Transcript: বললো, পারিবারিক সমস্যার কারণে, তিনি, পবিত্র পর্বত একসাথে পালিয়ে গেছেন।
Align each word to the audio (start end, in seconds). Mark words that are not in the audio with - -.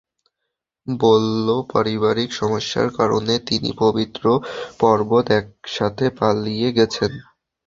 বললো, 0.87 1.55
পারিবারিক 1.71 2.29
সমস্যার 2.33 2.87
কারণে, 2.97 3.35
তিনি, 3.47 3.69
পবিত্র 3.79 4.23
পর্বত 4.79 5.25
একসাথে 5.39 6.05
পালিয়ে 6.19 6.69
গেছেন। 6.71 7.11